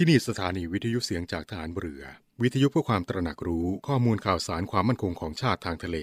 [0.00, 2.02] ที่นี่สถานีวิทยุเสียงจากฐานเรือ
[2.42, 5.96] วิทยุเพื่อความตระหนักรู้ข้อมูลข่าวสารความมั่นคงของชาติทางทะเล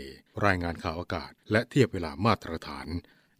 [0.46, 2.88] รายงานข่าวอากาศ และเทียบเวลามาตรฐาน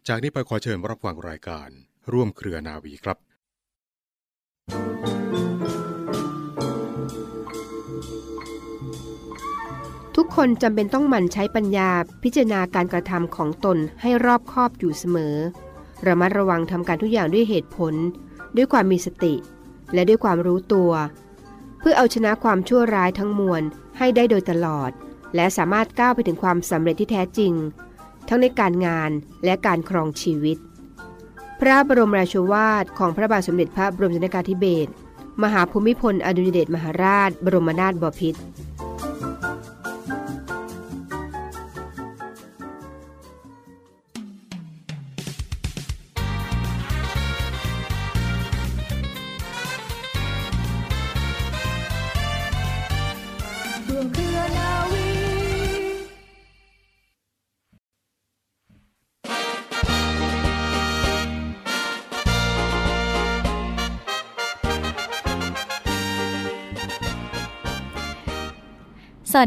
[0.08, 1.68] จากนี้ไปขอเชิญรับฟังรายการ
[2.12, 3.18] ร่วมเครือนาวีครับ
[10.16, 11.90] ทุกคนจำเป็นต้องหมั่นใช้ปัญญา
[12.22, 15.34] พิจารณาการกระทำของตนให้รอบคอบอยู่เสมอ
[16.06, 17.94] ระมัดระวังทำการทุกอย่างด้วยเหตุผล
[18.56, 19.36] ด้วยความมีสติ
[19.94, 20.92] และด้วยความรู้ตัว
[21.80, 23.62] เพื่อเอาชนะความชั่วร้ายทั้งมวล
[23.98, 24.90] ให้ได้โดยตลอด
[25.34, 27.52] และสามารถก้าวไปถึงความสำเร็จที่แท้จริง
[28.28, 29.10] ทั้งในการงาน
[29.44, 30.58] และการครองชีวิต
[31.60, 34.90] พระบรมราชวาทของพระบาทสมเด็จพระบรมชนกาธิเบศร
[35.42, 38.40] มหาภูมิพลอดุญเดชมหาราช บรมนาถบพิตร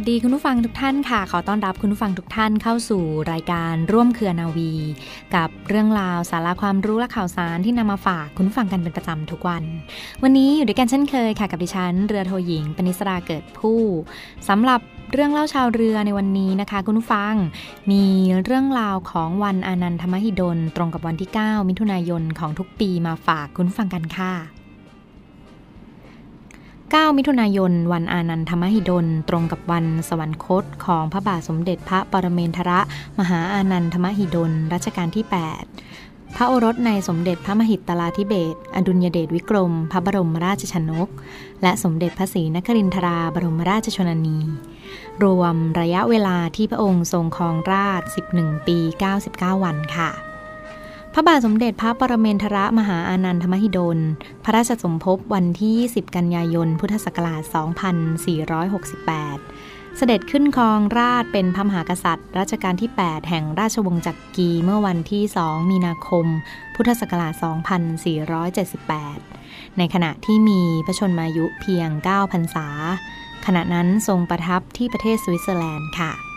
[0.02, 4.74] วัสดีคุณผู้ฟังทุกท่านค่ะ ขอต้อนรับคุณผู้ฟังทุกท่านเข้าสู่รายการร่วมเครือนาวี
[5.36, 9.64] กับเรื่องราวสาระความรู้และข่าวสารที่นำมาฝากคุณผู้ฟังกันเป็นประจำทุกวัน
[10.24, 13.80] วันนี้อยู่ด้วยกันเช่นเคยค่ะกับดิฉัน เรือโทหญิงปณิสราเกิดผู้
[14.50, 14.80] สำหรับ
[15.12, 17.34] เรื่องเล่าชาวเรือในวันนี้นะคะ คุณผู้ฟัง
[17.92, 18.04] มี
[18.44, 24.59] เรื่องราวของวันอานันทมหิดล ตรงกับวันที่ 9 มิถุนายนของทุกปีมาฝากคุณผู้ฟังกันค่ะ
[26.94, 32.72] 9 มิถุนายน วันอานันทมหิดล ตรงกับวันสวรรคตของพระบาทสมเด็จพระปรเมนทร
[33.20, 35.26] มหาอานันทมหิดล รัชกาลที่
[35.80, 41.10] 8 พระโอรสในสมเด็จพระมหิตลาธิเบศอดุลยเดชวิกรม พระบรมราชชนก
[41.62, 44.38] และสมเด็จพระศรีนครินทราบรมราชชนนี
[45.24, 48.02] รวมระยะเวลาที่พระองค์ทรงครองราช
[48.36, 48.78] 11 ปี
[49.22, 50.29] 99 วันค่ะ
[51.22, 54.00] ระบาทสมเด็จพระปรเมนทรมหาอานันทมหิดล
[54.44, 57.42] พระราชสมภพวันที่ 10 กันยายน พุทธศักราช
[58.70, 66.26] 2468 เสด็จขึ้นครองราชเป็นพระมหากษัตริย์ รัชกาลที่ 8 แห่งราชวงศ์จักรีเมื่อวันที่ 2 มีนาคม
[66.76, 67.34] พุทธศักราช
[68.96, 72.68] 2478 ในขณะที่มีพระชนมายุเพียง 9 พรรษา
[73.46, 76.29] ขณะนั้นทรงประทับที่ประเทศสวิตเซอร์แลนด์ค่ะ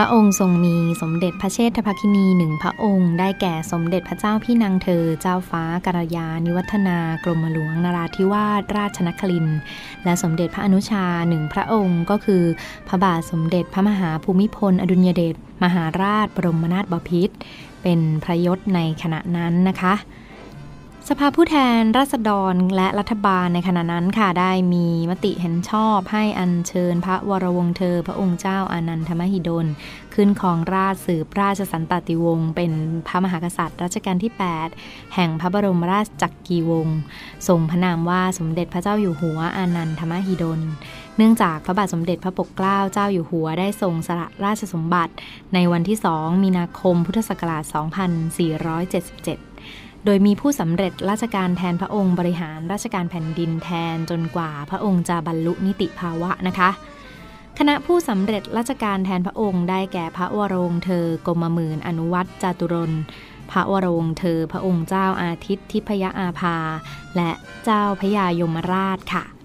[0.00, 9.46] ระองค์ทรงมีสมเด็จพระเชษฐภคินีหนึ่งพระองค์ ได้แก่สมเด็จพระเจ้าพี่นางเธอ เจ้าฟ้าการยานิวัฒนากรมหลวงนราธิวาสราชนคริน
[10.04, 12.42] และสมเด็จพระอนุชาหนึ่งพระองค์ก็คือ
[12.88, 17.34] พระบาทสมเด็จพระมหาภูมิพล อดุลยเดชมหาราชบรมนาถบพิตร
[17.82, 19.94] เป็นพระยศในขณะนั้นนะคะ
[21.10, 29.66] สภาผู้แทนราษฎรและรัฐบาลในขณะนั้นค่ะได้มีมติเห็นชอบให้อัญเชิญพระวรวงเธอ พระองค์เจ้าอานันทมหิดล
[30.14, 32.72] ขึ้นครองราชสืบราชสันตติวงศ์เป็น
[33.06, 34.32] พระมหากษัตริย์รัชกาลที่
[34.72, 36.98] 8 แห่งพระบรมราชจักรีวงศ์
[37.48, 40.60] ทรงพระนามว่าสมเด็จพระเจ้าอยู่หัวอานันทมหิดล
[41.16, 45.12] เนื่องจากพระบาทสมเด็จพระปกเกล้าเจ้าอยู่หัวได้ทรงสละราชสมบัติ
[45.54, 49.55] ในวันที่ 2 มีนาคมพุทธศักราช 2477
[50.06, 56.70] โดยมีผู้สำเร็จราชการแทนพระองค์บริหารราชการแผ่นดินแทนจนกว่าพระองค์จะบรรลุนิติภาวะนะคะ
[57.58, 62.92] คณะผู้สำเร็จราชการแทนพระองค์ได้แก่พระวโรงเธอกรมหมื่นอนุวัตรจาตุรน
[63.50, 66.56] พระวโรงเธอพระองค์เจ้าอาทิตย์ทิพยอาภา
[67.16, 67.30] และ
[67.64, 69.35] เจ้าพยายมราชค่ะ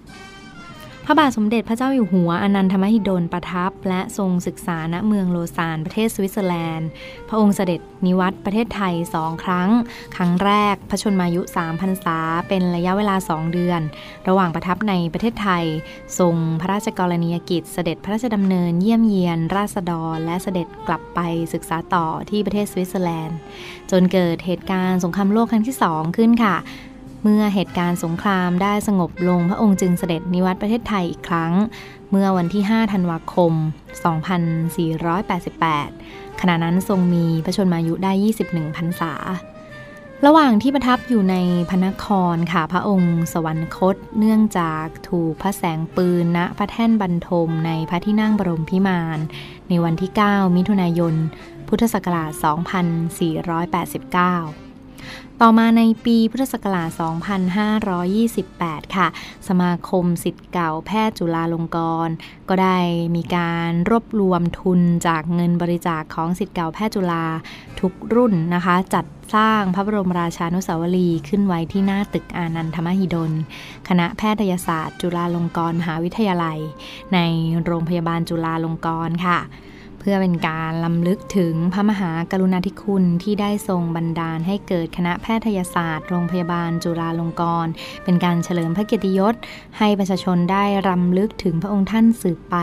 [1.14, 6.88] ระบาทสมเด็จพระเจ้าอยู่หัวอนันทมหิดลประทับ และทรงศึกษาณเมืองโลซานประเทศสวิตเซอร์แลนด์
[7.28, 9.70] พระองค์เสด็จนิวัตประเทศไทยสองครั้ง
[10.16, 12.18] ครั้งแรกพระชนมายุ3พรรษา
[12.48, 13.80] เป็นระยะเวลา 2 เดือน
[14.28, 15.64] ระหว่างประทับในประเทศไทย
[16.18, 21.20] ทรงพระราชกรณียกิจเสด็จพระราชดำเนินเยี่ยมเยียน ราษฎร และเสด็จกลับไป
[21.54, 23.38] ศึกษาต่อที่ประเทศสวิตเซอร์แลนด์
[23.90, 26.56] จนเกิดเหตุการณ์สงครามโลกครั้งที่ 2 ขึ้นค่ะ
[27.22, 31.52] เมื่อเหตุการณ์สงครามได้สงบลงพระองค์จึงเสด็จนิวัตประเทศไทยอีกครั้ง
[32.10, 33.52] เมื่อวันที่ 5 ธันวาคม
[35.56, 38.12] 2488 ขณะนั้นทรงมีพระชนมายุได้
[38.44, 39.14] 21 พรรษา
[40.26, 41.36] ระหว่างที่ประทับอยู่ใน
[41.68, 49.18] พระนครค่ะพระองค์สวรรคต เนื่องจากถูกพระแสงปืนณพระแท่นบรรทมในพระที่นั่งบรมพิมาน
[49.68, 51.14] ในวันที่ 9 มิถุนายน
[51.68, 52.30] พุทธศักราช
[54.56, 54.61] 2489
[55.40, 56.90] ต่อมาในปีพุทธศักราช
[58.12, 59.08] 2528 ค่ะ
[59.48, 62.14] สมาคมสิทธิ์เก่าแพทย์จุฬาลงกรณ์
[62.48, 62.78] ก็ได้
[63.16, 67.24] มีการรวบรวมทุนจากเงินบริจาคของสิทธิ์เก่าแพทย์จุฬา
[67.80, 69.04] ทุกรุ่นนะคะ จัด
[69.34, 73.32] สร้างพระบรมราชานุสาวรีย์ขึ้นไว้ที่หน้าตึกอานันทมหิดล
[73.88, 76.58] คณะแพทยศาสตร์ จุฬาลงกรณ์มหาวิทยาลัย
[77.14, 77.18] ใน
[77.64, 79.38] โรงพยาบาลจุฬาลงกรณ์ค่ะ
[80.04, 87.72] เพื่อเป็นการลำลึกถึงพระมหากรุณาธิคุณที่ได้ทรงบันดาลให้เกิดคณะแพทยศาสตร์ โรงพยาบาลจุฬาลงกรณ์
[88.04, 89.34] เป็นการเฉลิมพระเกียรติยศ
[89.78, 92.56] ให้ประชาชนได้รำลึกถึงพระองค์ท่านสืบไป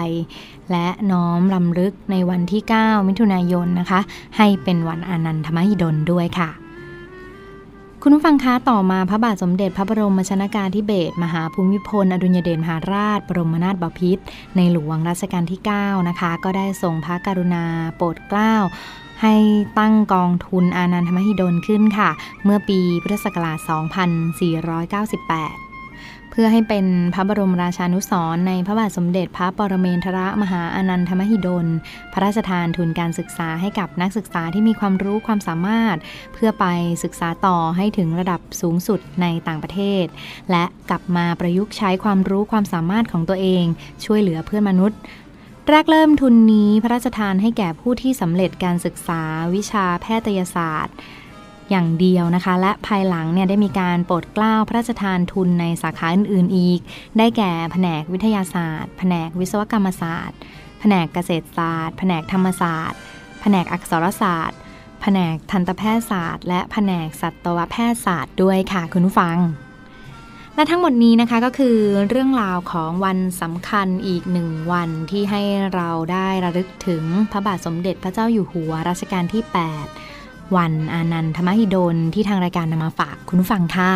[0.71, 3.99] และน้อมรำลึกในวันที่ 9 มิถุนายนนะคะ
[4.37, 6.68] ให้เป็นวันอนันทมหิดลด้วยค่ะ
[8.03, 14.23] คุณผู้ฟังคะต่อมาพระบาทสมเด็จพระบรมชนากาธิเบศรมหาภูมิพล อดุลยเดชมหาราช บรมนาถบพิตร
[14.55, 17.65] ในหลวงรัชกาลที่ 9 นะคะ ก็ได้ทรงพระกรุณา
[17.95, 18.55] โปรดเกล้า
[19.21, 19.35] ให้
[19.79, 22.09] ตั้งกองทุนอานันทมหิดลขึ้นค่ะ
[22.43, 25.68] เมื่อปีพุทธศักราช 2498
[26.41, 31.67] พื่อให้เป็นพระบรมราชานุสรณ์ในพระบาทสมเด็จพระปรเมนทรมหาอานันทมหิดล
[32.13, 35.97] พระราชทานทุนการศึกษาให้กับนักศึกษาที่มีความรู้ความสามารถ
[36.33, 36.65] เพื่อไป
[37.03, 40.05] ศึกษาต่อให้ถึงระดับสูงสุดในต่างประเทศ
[40.51, 43.63] และกลับมาประยุกต์ใช้ความรู้ความสามารถของตัวเอง
[44.05, 44.99] ช่วยเหลือเพื่อนมนุษย์
[45.69, 49.21] แรกเริ่มทุนนี้พระราชทานให้แก่ผู้ที่สำเร็จการศึกษา
[49.55, 50.95] วิชาแพทยศาสตร์
[51.69, 56.79] อย่างเดียวนะคะ และภายหลังเนี่ยได้มีการโปรดเกล้าพระราชทานทุนในสาขาอื่นๆอีก
[57.17, 60.37] ได้แก่แผนกวิทยาศาสตร์ แผนกวิศวกรรมศาสตร์
[60.79, 62.99] แผนกเกษตรศาสตร์ แผนกธรรมศาสตร์
[63.41, 64.59] แผนกอักษรศาสตร์
[65.01, 69.37] แผนกทันตแพทยศาสตร์ และแผนกสัตวแพทยศาสตร์ด้วยค่ะคุณผู้ฟัง
[70.55, 71.77] และทั้งหมดนี้นะคะก็คือ
[72.09, 75.41] เรื่องราวของวันสำคัญอีกหนึ่งวันที่ให้
[75.75, 80.08] เราได้ระลึกถึงพระบาทสมเด็จพระเจ้าอยู่หัวรัชกาลที่ 8
[80.55, 83.91] วันอานันทมหิดลที่ทางรายการนำมาฝากคุณฟังค่ะ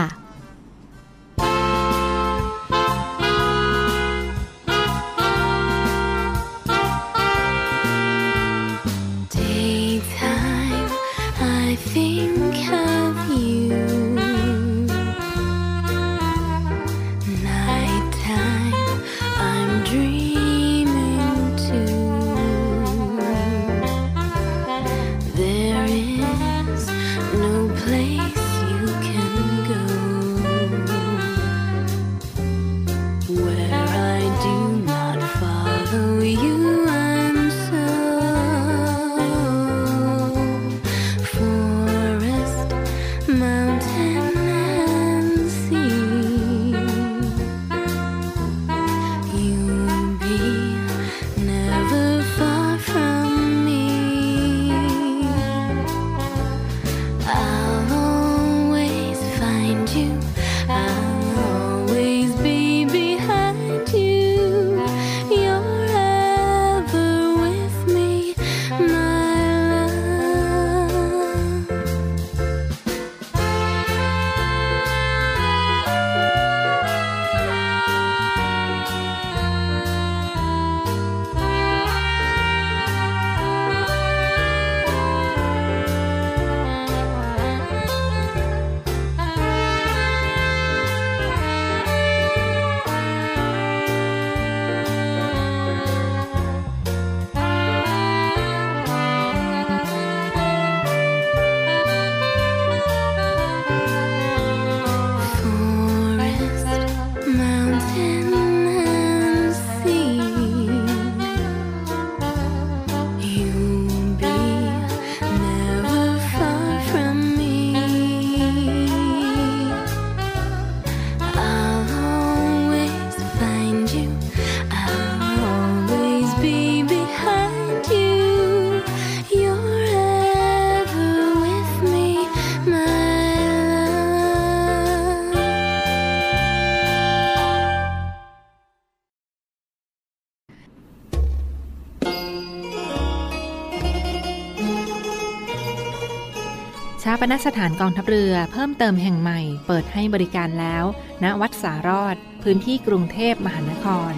[147.25, 150.83] ปนสถานกองทัพเรือเพิ่มเติมแห่งใหม่เปิดให้บริการแล้ว
[151.23, 154.13] ณวัดสารอด พื้นที่กรุงเทพมหานคร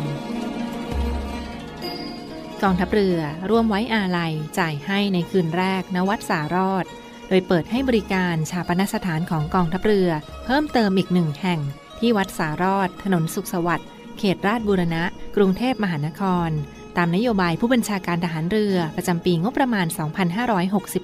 [2.64, 3.20] กองทัพเรือ
[3.50, 6.86] ร่วมไว้อาลัยจ่ายให้ในคืนแรกณวัดสารอด
[7.30, 10.10] โดยเปิดให้บริการชาปนสถานของกองทัพเรือ
[10.46, 11.60] เพิ่มเติมอีกหนึ่งแห่ง
[12.00, 15.04] ที่วัดสารอด ถนนสุขสวัสดิ์เขตราชบูรณะ
[15.36, 16.50] กรุงเทพมหานคร
[16.98, 19.88] ตามนโยบายผู้บัญชาการทหารเรือประจำปีงบประมาณ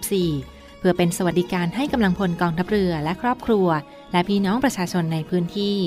[0.07, 0.50] 2564
[0.81, 3.67] เพื่อเป็นสวัสดิการให้กำลังพลกองทัพเรือและครอบครัว
[4.11, 5.77] และพี่น้องประชาชนในพื้นที่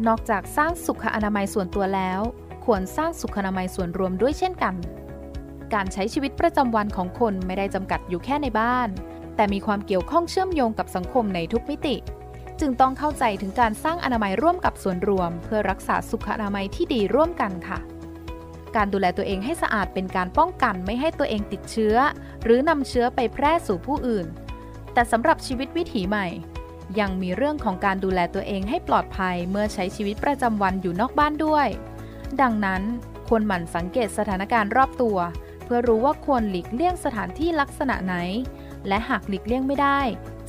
[0.08, 2.22] นอกจากสร้างสุขอนามัยส่วนตัวแล้ว
[2.66, 4.76] ควรสร้างสุขอนามัยส่วนรวมด้วยเช่นกัน
[5.74, 8.90] การใช้ชีวิตประจำวันของคนไม่ได้จำกัดอยู่แค่ในบ้าน
[9.36, 11.96] แต่มีความเกี่ยวข้องเชื่อมโยงกับสังคมในทุกมิติ
[12.60, 17.80] จึงต้องเข้าใจถึงการสร้างอนามัยร่วมกับส่วนรวม เพื่อรักษาสุขอนามัยที่ดีร่วมกันค่ะ
[18.76, 21.96] การดูแลตัวเองให้สะอาดเป็นการป้องกันไม่ให้ตัวเองติดเชื้อ
[22.44, 24.26] หรือนำเชื้อไปแพร่สู่ผู้อื่น
[24.94, 26.28] แต่สำหรับชีวิตวิถีใหม่
[27.00, 31.68] ยังมีเรื่องของการดูแลตัวเองให้ปลอดภัยเมื่อใช้ชีวิตประจำวันอยู่นอกบ้านด้วย
[32.42, 32.82] ดังนั้น
[33.28, 35.18] ควรหมั่นสังเกตสถานการณ์รอบตัว
[35.64, 38.16] เพื่อรู้ว่าควรหลีกเลี่ยงสถานที่ลักษณะไหน
[38.88, 40.00] และหากหลีกเลี่ยงไม่ได้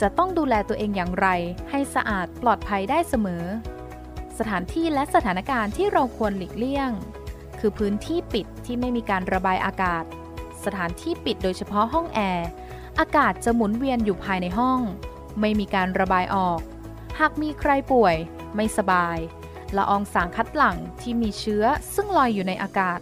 [0.00, 1.28] จะต้องดูแลตัวเองอย่างไร
[1.70, 3.44] ให้สะอาดปลอดภัยได้เสมอ
[4.38, 6.90] สถานที่และสถานการณ์ที่เราควรหลีกเลี่ยง
[7.58, 10.04] คือพื้นที่ปิดที่ไม่มีการระบายอากาศ
[10.64, 12.48] สถานที่ปิดโดยเฉพาะห้องแอร์
[12.98, 14.80] อากาศจะหมุนเวียนอยู่ภายในห้อง
[15.40, 16.60] ไม่มีการระบายออก
[17.18, 18.16] หากมีใครป่วย
[18.54, 19.18] ไม่สบาย
[19.76, 21.64] ละอองสารคัดหลั่งที่มีเชื้อ
[21.94, 23.00] ซึ่งลอยอยู่ในอากาศ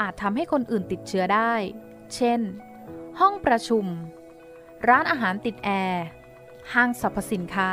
[0.00, 1.54] อาจทำให้คนอื่นติดเชื้อได้
[2.14, 2.40] เช่น
[3.20, 3.84] ห้องประชุม
[4.88, 6.04] ร้านอาหารติดแอร์
[6.72, 7.70] ห้างสรรพสินค้า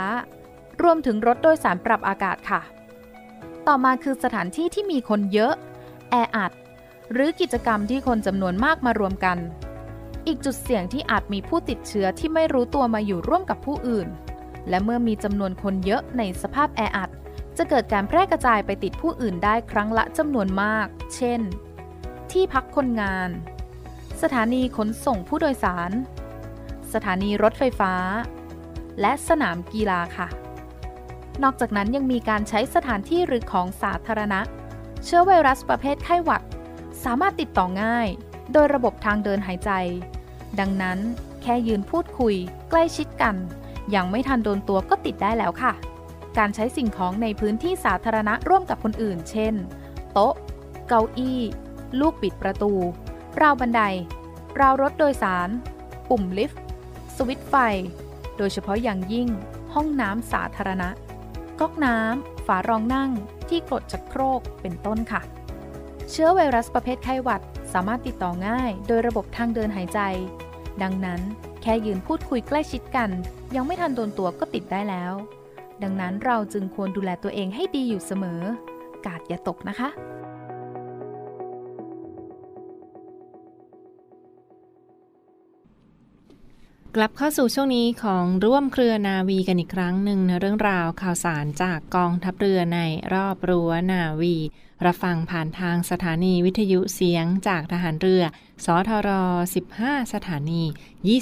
[0.82, 2.62] รวมถึงรถโดยสารปรับอากาศค่ะ
[3.68, 5.54] ต่อมาคือสถานที่ที่มีคนเยอะ
[6.10, 6.52] แออัด
[7.12, 9.38] หรือกิจกรรมที่คนจำนวนมากมารวมกัน
[10.28, 14.08] อีกจุดเสี่ยงที่อาจมีผู้ติดเชื้อที่ไม่รู้ตัวมาอยู่ร่วมกับผู้อื่น
[14.70, 17.10] และเมื่อมีจำนวนคนเยอะในสภาพแออัด
[17.58, 21.42] จะเกิดการแพร่กระจายไปติดผู้อื่นได้ครั้งละจำนวนมาก เช่น
[22.32, 23.30] ที่พักคนงาน
[24.22, 25.92] สถานีขนส่งผู้โดยสาร
[26.94, 27.94] สถานีรถไฟฟ้า
[29.00, 30.28] และสนามกีฬาค่ะ
[31.44, 34.40] นอกจากนั้นยังมีการใช้สถานที่หรือของสาธารณะ
[35.04, 36.44] เชื้อไวรัสประเภทไข้หวัด
[37.04, 38.08] สามารถติดต่อง่าย
[38.54, 39.72] โดยระบบทางเดินหายใจ
[40.60, 41.00] ดังนั้น
[41.42, 42.36] แค่ยืนพูดคุย
[42.70, 43.36] ใกล้ชิดกัน
[43.96, 45.74] ยังไม่ทันโดนตัวก็ติดได้แล้วค่ะ
[46.38, 49.54] การใช้สิ่งของในพื้นที่สาธารณะร่วมกับคนอื่น เช่น
[50.14, 50.34] โต๊ะ
[50.88, 51.40] เก้าอี้
[52.00, 52.72] ลูกปิดประตู
[53.42, 53.82] ราวบันได
[54.60, 55.50] ราวรถโดยสาร
[56.10, 56.62] ปุ่มลิฟต์
[57.16, 57.56] สวิตช์ไฟ
[58.38, 59.30] โดยเฉพาะอย่างยิ่ง
[59.74, 60.90] ห้องน้ำสาธารณะ
[61.60, 63.12] ก๊อกน้ำ ฝารองนั่ง
[63.50, 65.22] ที่กรดชักโครก เป็นต้นค่ะ
[66.10, 70.00] เชื้อไวรัสประเภทไข้หวัดสามารถติดต่อง่าย โดยระบบทางเดินหายใจ
[70.84, 71.22] ดังนั้น
[71.62, 73.10] แค่ยืนพูดคุยใกล้ชิดกัน
[73.56, 75.14] ยังไม่ทันโดนตัวก็ติดได้แล้ว
[75.84, 78.42] ดังนั้นเราจึงควรดูแลตัวเองให้ดีอยู่เสมอ
[79.06, 79.90] กาดอย่าตกนะคะ
[86.96, 92.80] กลับเข้าสู่ช่วงนี้ของร่วมเครือนาวีกันอีกครั้งหนึ่งนะเรื่องราวข่าวสารจากกองทัพเรือใน
[93.14, 94.36] รอบรั้วนาวี
[94.86, 98.24] รับฟังผ่านทางสถานีวิทยุเสียงจากทหารเรือ
[98.66, 99.10] สทร
[99.64, 100.64] 15 สถานี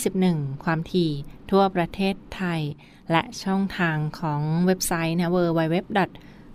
[0.05, 1.11] 21 ความถี่
[1.51, 2.61] ทั่วประเทศไทย
[3.11, 5.75] และช่องทางของเว็บไซต์นะ www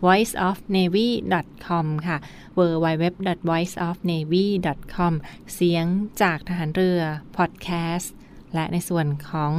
[0.05, 2.17] voiceofnavy.com ค่ะ
[2.59, 5.13] www.voiceofnavy.com
[5.55, 5.87] เสียง
[6.23, 7.01] จากทหารเรือ
[7.37, 8.09] podcast
[8.55, 9.53] และในส่วนของ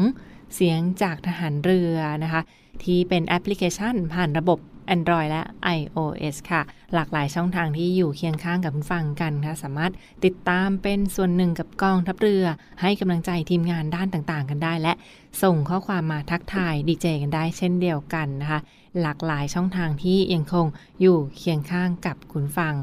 [0.56, 2.42] เสียงจากทหารเรือนะคะ
[2.84, 4.60] ที่เป็นแอปพลิเคชันผ่านระบบ
[4.96, 5.44] Android และ
[5.78, 6.62] iOS ค่ะ
[6.94, 9.92] หลากหลายช่องทางที่อยู่เคียงข้างกับคุณฟังกันค่ะ สามารถ
[10.26, 12.46] ติดตามเป็นส่วนหนึ่งกับกองทัพเรือ
[12.82, 14.94] ให้กำลังใจทีมงานด้านต่างๆ กันได้ และ
[15.44, 18.60] ส่งข้อความมาทักทายดีเจกันได้เช่นเดียวกันนะคะ
[19.02, 20.66] หลากหลายช่องทางที่ยังคง
[21.02, 22.76] อยู่เคียงข้างกับคุณฟัง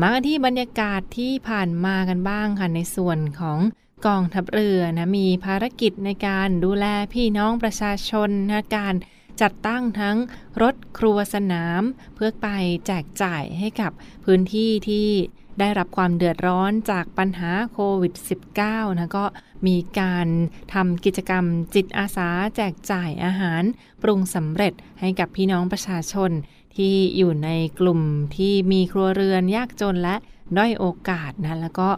[0.00, 3.58] มากันที่บรรยากาศที่ผ่านมากันบ้างค่ะในส่วนของ
[4.06, 8.94] กองทัพเรือนะมีภารกิจในการดูแลพี่น้องประชาชนนะการ
[9.40, 10.16] จัดตั้งทั้ง
[10.62, 11.82] รถครัวสนาม
[12.14, 12.48] เพื่อไป
[12.86, 13.92] แจกจ่ายให้กับ
[14.24, 15.08] พื้นที่ที่
[15.60, 18.14] ได้รับความเดือดร้อนจากปัญหาโควิด
[18.56, 19.24] -19 นะก็
[19.66, 20.26] มีการ
[20.74, 23.62] ทำกิจกรรมจิตอาสาแจกจ่ายอาหาร
[24.02, 26.30] ปรุงสำเร็จให้กับพี่น้องประชาชน
[26.76, 28.00] ที่อยู่ในกลุ่ม
[28.36, 30.16] ที่มีครัวเรือนยากจนและ
[30.58, 31.88] ด้อยโอกาสนะแล้วก็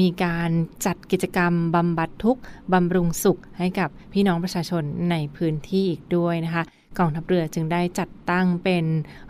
[0.00, 0.50] มีการ
[0.86, 2.42] จัดกิจกรรมบำบัดทุกข์
[2.72, 6.64] บำรุงสุขให้กับพี่น้องประชาชนในพื้นที่อีกด้วยนะคะ
[6.98, 8.84] กองทัพเรือจึงได้จัดตั้งเป็น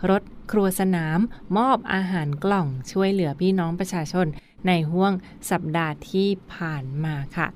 [0.09, 0.21] รถ
[0.51, 1.19] ครัวสนาม
[1.57, 4.27] มอบอาหารกล่องช่วยเหลือพี่น้องประชาชน
[4.67, 5.13] ในห่วง
[5.51, 7.47] สัปดาห์ที่ผ่านมาค่ะ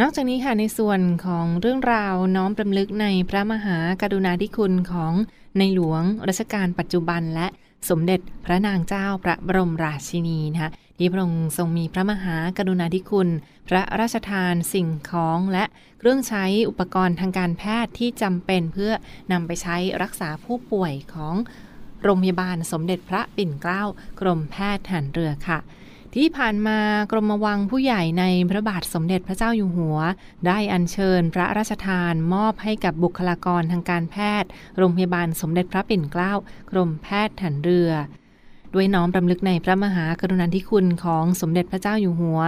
[0.00, 5.12] นอกจากนี้ค่ะในส่วนของเรื่องราวน้อมรำลึกในพระมหากรุณาธิคุณของ
[5.58, 7.46] ในหลวงรัชกาลปัจจุบันและ
[7.88, 13.28] สมเด็จพระนางเจ้าพระบรมราชินีนะคะที่พระองค์ทรงมีพระมหากรุณาธิคุณ
[13.68, 15.64] พระราชทานสิ่งของและ
[15.98, 18.92] เครื่องใช้อุปกรณ์ทางการแพทย์ที่จำเป็นเพื่อ
[19.32, 21.34] นำไปใช้รักษาผู้ป่วยของ
[22.02, 23.82] โรงพยาบาลสมเด็จพระปิ่นเกล้า
[24.20, 25.58] กรมแพทย์ทหารเรือค่ะ
[26.18, 26.78] ที่ผ่านมา
[27.10, 29.98] กรมวังผู้ใหญ่ในพระบาทสมเด็จพระเจ้าอยู่หัว
[30.46, 36.32] ได้อัญเชิญพระราชทานมอบให้กับบุคลากรทางการแพทย์ โรงพยาบาลสมเด็จพระปิ่นเกล้า
[36.70, 37.90] กรมแพทย์ทหารเรือ
[38.74, 42.40] ด้วยน้อมรำลึกในพระมหากรุณาธิคุณของสมเด็จพระเจ้าอยู่หัว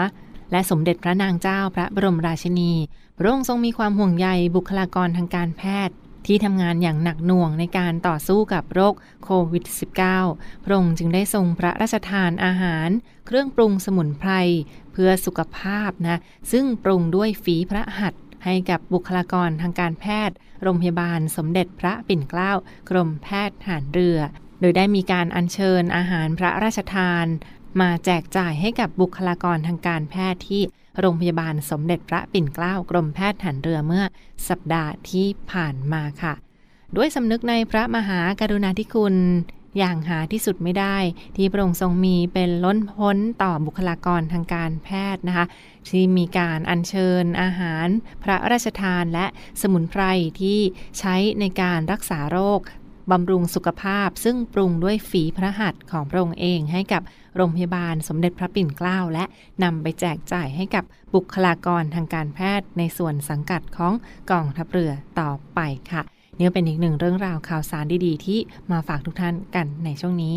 [0.52, 2.72] และสมเด็จพระนางเจ้าพระบรมราชินี
[3.18, 5.96] พระองค์ทรงมีความห่วงใยบุคลากรทางการแพทย์
[6.26, 9.64] ที่ทำงานอย่างหนักหน่วงในการต่อสู้กับโรคโควิด
[10.14, 12.88] -19 พระองค์จึงได้ทรงพระราชทานอาหาร
[13.26, 14.32] เครื่องปรุงสมุนไพร
[14.92, 16.20] เพื่อสุขภาพนะ
[16.52, 22.52] ซึ่งปรุงด้วยฝีพระหัตถ์ให้กับบุคลากรทางการแพทย์ โรงพยาบาลสมเด็จพระปิ่นเกล้า
[22.90, 24.18] กรมแพทย์หารเรือ
[24.60, 27.26] โดยได้มีการอัญเชิญอาหารพระราชทาน
[27.80, 30.62] มาแจกจ่ายให้กับบุคลากรทางการแพทย์ที่
[31.00, 34.04] โรงพยาบาลสมเด็จพระปิ่นเกล้ากรมแพทย์หารเรือเมื่อ
[34.48, 36.34] สัปดาห์ที่ผ่านมาค่ะ
[36.96, 39.16] ด้วยสำนึกในพระมหากรุณาธิคุณ
[39.78, 40.96] อย่างหาที่สุดไม่ได้
[41.36, 45.46] ที่พระองค์ทรงมีเป็นล้นพ้นต่อบุคลากรทางการแพทย์นะคะ
[45.88, 47.86] ที่มีการอัญเชิญอาหาร
[48.22, 49.26] พระราชทานและ
[49.60, 50.02] สมุนไพร
[50.40, 50.60] ที่
[50.98, 52.60] ใช้ในการรักษาโรค
[53.10, 57.02] บำรุงสุขภาพ ซึ่งปรุงด้วยฝีพระหัตถ์ของพระองค์เองให้กับ
[57.36, 59.24] โรงพยาบาลสมเด็จพระปิ่นเกล้า และ
[59.62, 60.84] นำไปแจกจ่ายให้กับ
[61.14, 63.92] บุคลากรทางการแพทย์ในส่วนสังกัดของ
[64.30, 65.60] กองทัพเรือต่อไป
[65.92, 66.02] ค่ะ
[66.38, 68.38] นี่เป็นอีกหนึ่งเรื่องราวข่าวสารดีๆ ที่
[68.70, 70.36] มาฝากทุกท่านกันในช่วงนี้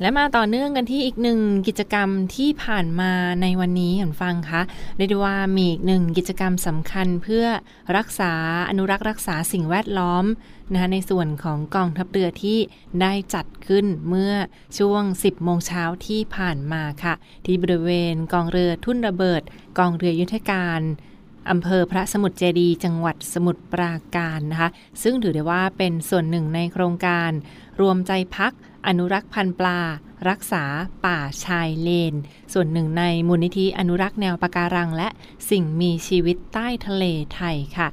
[0.00, 4.62] และมาต่อเนื่องกันที่อีกหนึ่งกิจกรรมที่ผ่านมาในวันนี้คุณฟังคะ
[4.96, 7.46] เรียกได้ว่ามีอีกหนึ่งกิจกรรมสำคัญเพื่อ
[7.96, 8.32] รักษา
[8.70, 10.24] อนุรักษ์รักษาสิ่งแวดล้อม
[10.72, 12.58] นะคะในส่วนของกองทัพเรือที่
[13.00, 14.32] ได้จัดขึ้นเมื่อ
[14.78, 17.14] ช่วง 10 โมงเช้าที่ผ่านมาค่ะ
[17.46, 19.42] ที่บริเวณกองเรือทุ่นระเบิด
[19.78, 20.80] กองเรือยุทธการ
[21.50, 24.70] อำเภอพระสมุทรเจดี จังหวัดสมุทรปราการนะคะ
[25.02, 27.30] ซึ่งถือได้ว่าเป็นส่วนหนึ่งในโครงการ
[27.80, 28.52] รวมใจพัก
[28.86, 29.80] อนุรักษ์พันธุ์ปลา
[30.28, 30.64] รักษา
[31.04, 32.14] ป่าชายเลน
[32.52, 35.08] ส่วนหนึ่งในมูลนิธิอนุรักษ์แนวปะการัง และ
[35.50, 37.88] สิ่งมีชีวิตใต้ทะเลไทยค่ะ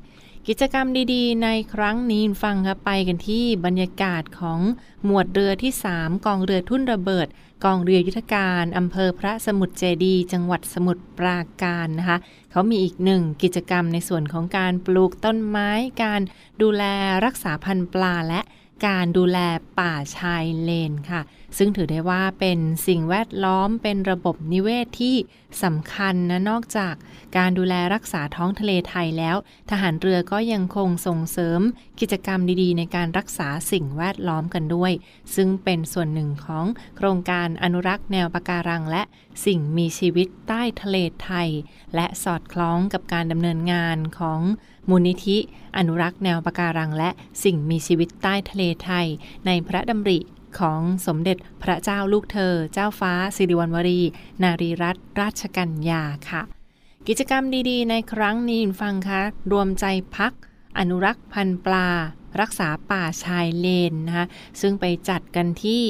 [0.47, 4.59] กิจกรรมดีๆ ในครั้งนี้ฟังครับไปกันที่บรรยากาศของ
[5.05, 7.27] หมวดเรือที่ 3 กองเรือทุ่นระเบิด
[7.63, 12.17] กองเรือยุทธการอำเภอพระสมุทรเจดีจังหวัดสมุทรปราการนะคะ
[12.51, 15.69] เขามีอีกหนึ่งกิจกรรมในส่วนของการปลูกต้นไม้
[16.03, 16.21] การ
[16.61, 16.83] ดูแล
[17.25, 18.41] รักษาพันธุ์ปลาและ
[18.85, 19.37] การดูแล
[19.79, 21.21] ป่าชายเลนค่ะ
[21.57, 25.15] ซึ่งถือได้ว่าเป็นสิ่งแวดล้อมเป็นระบบนิเวศที่
[25.63, 26.95] สำคัญนะนอกจาก
[27.37, 29.35] การดูแลรักษาท้องทะเลไทยแล้ว
[29.69, 31.61] ทหารเรือก็ยังคงส่งเสริม
[31.99, 34.91] กิจกรรมดีๆ ในการรักษาสิ่งแวดล้อมกันด้วย
[35.35, 36.65] ซึ่งเป็นส่วนหนึ่งของ
[36.97, 39.03] โครงการอนุรักษ์แนวปะการัง และ
[39.45, 41.49] สิ่งมีชีวิตใต้ทะเลไทย
[41.95, 44.41] และสอดคล้องกับการดำเนินงานของ
[44.89, 45.37] มูลนิธิ
[45.77, 47.09] อนุรักษ์แนวปะการัง และ
[47.43, 49.07] สิ่งมีชีวิตใต้ทะเลไทย
[49.45, 50.19] ในพระดำริ
[50.59, 54.01] ของสมเด็จพระเจ้าลูกเธอ เจ้าฟ้าสิริวัณวรี
[54.43, 56.41] นารีรัตนราชกัญญาค่ะ
[57.07, 60.33] กิจกรรมดีๆ ในครั้งนี้ฟังคะรวมใจพัก
[60.77, 61.89] อนุรักษ์พันปลา
[62.41, 64.25] รักษาป่าชายเลนนะคะ
[64.61, 65.83] ซึ่งไปจัดกันที่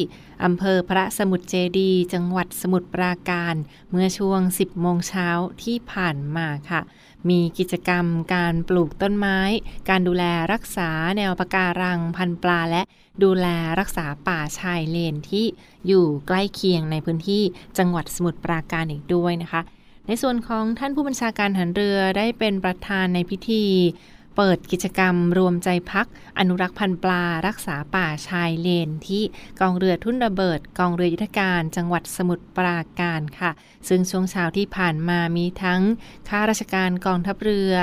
[0.43, 3.55] อำเภอพระสมุทรเจดี จังหวัดสมุทรปราการ
[3.91, 5.27] เมื่อช่วง 10 โมงเช้า
[5.63, 6.81] ที่ผ่านมาค่ะ
[7.29, 9.39] มีกิจกรรมการปลูกต้นไม้
[9.89, 12.81] การดูแลรักษาแนวปะการังพันปลาและ
[13.23, 13.47] ดูแล
[13.79, 15.45] รักษาป่าชายเลนที่
[15.87, 17.43] อยู่ใกล้เคียงในพื้นที่
[17.77, 19.61] จังหวัดสมุทรปราการอีกด้วยนะคะ
[20.07, 23.65] ในส่วนของท่านผู้บัญชาการหันเรือได้เป็นประธานในพิธี
[24.35, 26.07] เปิดกิจกรรมรวมใจพัก
[26.39, 29.23] อนุรักษ์พันธุ์ปลา รักษาป่าชายเลน ที่
[29.59, 33.51] กองเรือทุ่นระเบิด กองเรือยุทธการ จังหวัดสมุทรปราการค่ะ
[33.87, 35.81] ซึ่งช่วงเช้าที่ผ่านมามีทั้ง
[36.29, 37.73] ข้าราชการกองทัพเรือ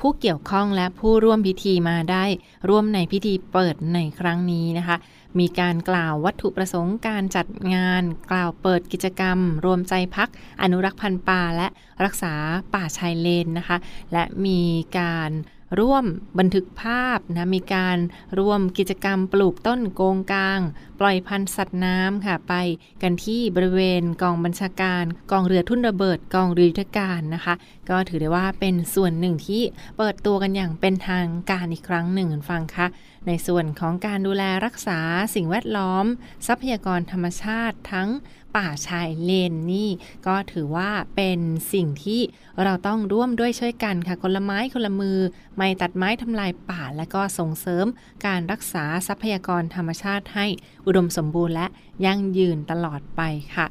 [0.00, 2.24] ผู้เกี่ยวข้องและผู้ร่วมพิธีมาได้
[2.68, 4.96] ร่วมในพิธีเปิดในครั้งนี้นะคะ
[5.38, 10.28] มีการกล่าววัตถุประสงค์การจัดงาน กล่าวเปิดกิจกรรม รวมใจพัก
[10.62, 11.68] อนุรักษ์พันธุ์ปลาและ
[12.04, 12.34] รักษา
[12.74, 13.76] ป่าชายเลนนะคะ
[14.12, 14.60] และมี
[14.98, 15.30] การ
[15.78, 16.04] ร่วม
[16.38, 17.98] บันทึกภาพนะมีการ
[18.38, 20.60] ร่วมกิจกรรมปลูกต้นโกงกลาง
[21.00, 22.54] ปล่อยพันธุ์สัตว์น้ำค่ะไป
[23.02, 27.54] กันที่บริเวณกองบัญชาการกองเรือทุ่นระเบิดกองเรือยุทธการนะคะ
[27.90, 29.62] ก็ถือได้ว่าเป็นส่วนหนึ่งที่
[29.98, 32.86] เปิดตัวกันอย่างเป็นทางการอีกครั้งหนึ่งฟังคะ
[33.26, 34.98] ในส่วนของการดูแลรักษา
[35.34, 36.04] สิ่งแวดล้อม
[36.46, 38.08] ทรัพยากรธรรมชาติทั้ง
[38.56, 39.90] ป่าชายเลนนี่
[40.26, 41.40] ก็ถือว่าเป็น
[41.72, 42.20] สิ่งที่
[42.64, 45.18] เราต้องร่วมด้วยช่วยกันค่ะคนละไม้คนละมือ
[45.56, 47.86] ไม่ตัดไม้ทำลายป่า และก็ส่งเสริม
[48.26, 50.46] การรักษาทรัพยากรธรรมชาติให้
[50.86, 51.66] อุดมสมบูรณ์และ
[52.04, 53.22] ยั่งยืนตลอดไป
[53.56, 53.66] ค่ะ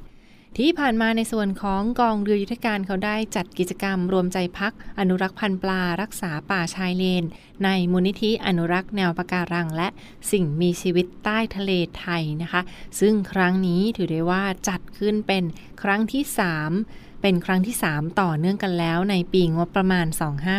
[0.58, 7.24] ที่ผ่านมาในส่วนของกองเรือยุทธการเขาได้จัดกิจกรรมรวมใจพัก อนุรักษ์พันธุ์ปลารักษาป่าชายเลน
[7.64, 9.88] ในมูลนิธิอนุรักษ์แนวปะการัง และ
[10.32, 12.62] สิ่งมีชีวิตใต้ทะเลไทยนะคะ
[13.00, 15.44] ซึ่งครั้งนี้ถือได้ว่าจัดขึ้นเป็น
[15.82, 16.24] ครั้งที่
[16.70, 20.06] 3 เป็นครั้งที่ 3 ต่อเนื่องกันแล้วในปีงบประมาณ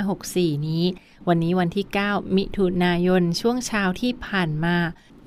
[0.07, 0.85] 2564 นี้
[1.29, 4.77] วันนี้วันที่ 9 มิถุนายนช่วงเช้าที่ผ่านมา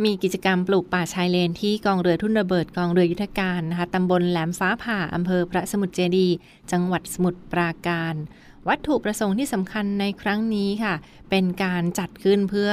[0.04, 6.36] มีกิจกรรมปลูกป่าชายเลนที่กองเรือทุ่นระเบิดกองเรือยุทธการนะคะตำบลแหลมฟ้าผ่าอำเภอพระสมุทรเจดีย์
[6.72, 8.15] จังหวัดสมุทรปราการ
[8.69, 10.95] วัตถุประสงค์ที่สำคัญในครั้งนี้ค่ะ
[11.30, 12.71] เป็นการจัดขึ้นเพื่อ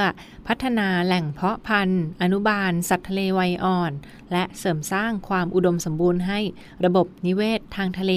[0.49, 3.93] พัฒนาแหล่งเพาะพันธุ์ อนุบาล สัตว์ทะเลวัยอ่อน
[4.33, 6.41] และเสริมสร้างความอุดมสมบูรณ์ให้
[6.85, 8.13] ระบบนิเวศทางทะเล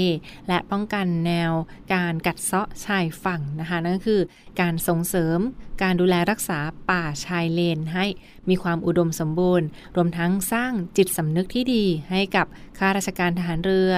[0.47, 1.51] และป้องกันแนว
[1.93, 4.21] การกัดเซาะชายฝั่งนะคะนั่นก็คือ
[4.62, 5.39] การส่งเสริม
[5.83, 6.59] การดูแลรักษา
[6.89, 8.05] ป่าชายเลนให้
[8.49, 12.45] มีความอุดมสมบูรณ์ รวมทั้งสร้างจิตสำนึกที่ดีให้กับ
[12.77, 13.93] ข้าราชการทหารเรือ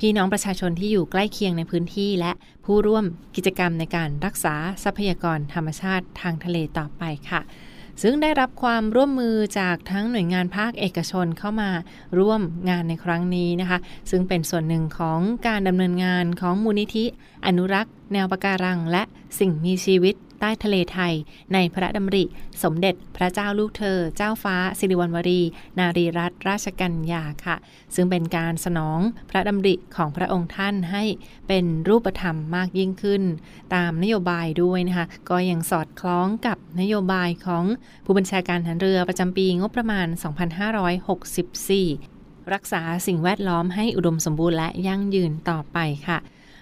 [0.00, 2.32] พี่น้องประชาชนที่อยู่ใกล้เคียงในพื้นที่ และ
[2.64, 3.04] ผู้ร่วม
[3.36, 4.54] กิจกรรมในการรักษา
[4.84, 7.40] ทรัพยากรธรรมชาติทางทะเลต่อไปค่ะ
[8.02, 11.70] ซึ่งได้รับความร่วมมือจากทั้งหน่วยงานภาคเอกชนเข้ามา
[12.18, 13.78] ร่วมงานในครั้งนี้นะคะ
[14.10, 17.04] ซึ่งเป็นส่วนหนึ่งของการดำเนินงานของมูลนิธิ
[17.46, 19.02] อนุรักษ์ แนวปะการัง และ
[19.38, 21.14] สิ่งมีชีวิต ต้ทะเลไทย
[21.54, 22.24] ในพระดำริ
[22.62, 25.40] สมเด็จพระเจ้าลูกเธอ เจ้าฟ้าสิริวัณวรี
[25.78, 27.56] นารีรัตนราชกัญญาค่ะ
[27.94, 31.04] ซึ่งเป็นการสนองพระดำริของพระองค์ท่านให้
[31.48, 33.22] เป็นรูปธรรมมากยิ่งขึ้น
[33.74, 37.64] ตามนโยบายด้วยนะคะ ก็ยังสอดคล้องกับนโยบายของ
[38.04, 40.18] ผู้บัญชาการทหารเรือประจำปีงบประมาณ 2564
[42.54, 46.18] รักษาสิ่งแวดล้อมให้อุดมสมบูรณ์และยั่งยืนต่อไปค่ะ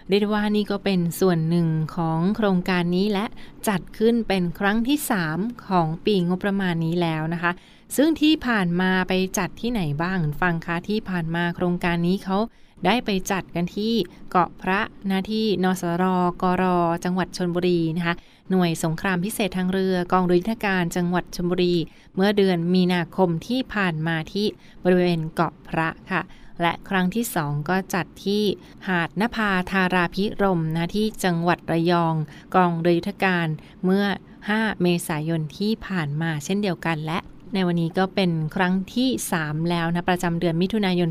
[0.09, 3.25] เรียกได้ว่านี่ก็เป็นส่วนหนึ่งของโครงการนี้และ
[3.69, 4.99] จัดขึ้นเป็นครั้งที่
[5.33, 7.53] 3 ของปีงบประมาณนี้แล้วนะคะ
[7.97, 12.39] ซึ่งที่ผ่านมาไปจัดที่ไหนบ้างฟังคะที่ผ่านมาโครงการนี้เขา
[12.87, 13.95] ได้ไปจัดกันที่
[14.31, 16.05] เกาะพระนาที่นสร
[16.43, 16.65] กร
[17.05, 18.15] จังหวัดชนบุรีนะคะ
[18.51, 21.75] หน่วยสงครามพิเศษทางเรือกองรือยุทธการจังหวัดชลบุรี
[22.15, 24.47] เมื่อเดือนมีนาคมที่ผ่านมาที่
[24.85, 26.23] บริเวณเกาะพระค่ะ
[26.63, 28.45] และครั้งที่ 2 ก็จัดที่
[28.89, 32.15] หาดนภาธาราพิรมนะที่จังหวัดระยอง
[32.55, 33.47] กองเรือยุทธการ
[33.85, 34.05] เมื่อ
[34.45, 37.19] 5 เมษายนที่ผ่านมาเช่นเดียวกันและ
[37.55, 41.11] ในวันนี้ก็เป็นครั้งที่ 3 แล้วนะ ประจำเดือนมิถุนายน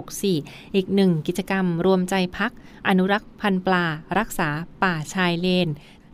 [0.00, 2.52] 2564 อีกหนึ่งกิจกรรมรวมใจพัก
[2.88, 3.84] อนุรักษ์พันธุ์ปลา
[4.18, 4.48] รักษา
[4.82, 5.68] ป่าชายเลน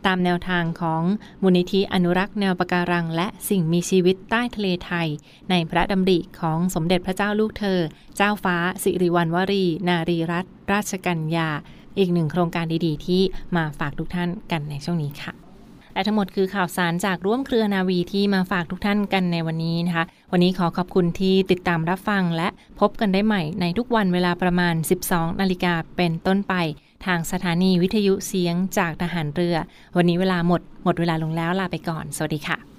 [0.07, 1.03] ตามแนวทางของ
[1.43, 5.09] มูลนิธิอนุรักษ์แนวปะการัง และสิ่งมีชีวิตใต้ทะเลไทย
[5.51, 7.81] ในพระดำริของสมเด็จพระเจ้าลูกเธอ
[8.17, 11.49] เจ้าฟ้าสิริวัณวรี นารีรัตนราชกัญญา
[11.99, 13.23] อีกหนึ่งโครงการดีๆ ที่
[13.57, 15.33] มาฝากทุกท่านกันในช่วงนี้ค่ะ
[15.95, 22.49] และทั้งหมดคือข่าวสารจากร่วมเครือนาวีที่มาฝากทุกท่านกันในวันนี้นะคะ วันนี้ขอขอบคุณที่ติดตามรับฟังและ
[22.81, 24.75] พบกันได้ใหม่ในทุกวันเวลาประมาณ
[25.09, 26.55] 12 นาฬิกาเป็นต้นไป
[27.07, 29.57] ทางสถานีวิทยุเสียงจากทหารเรือ
[29.97, 32.74] วันนี้เวลาหมด หมดเวลาลงแล้วลาไปก่อน สวัสดีค่ะ